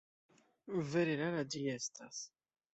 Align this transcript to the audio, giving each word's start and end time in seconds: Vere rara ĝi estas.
Vere 0.95 1.15
rara 1.21 1.45
ĝi 1.53 1.63
estas. 1.77 2.27